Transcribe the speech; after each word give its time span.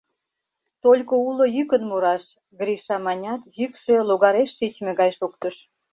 —Только 0.83 1.13
уло 1.27 1.45
йӱкын 1.55 1.83
мураш,— 1.89 2.23
Гриша 2.59 2.97
манят, 3.05 3.41
йӱкшӧ 3.57 3.95
логареш 4.07 4.49
шичме 4.57 4.91
гай 4.99 5.11
шоктыш. 5.19 5.55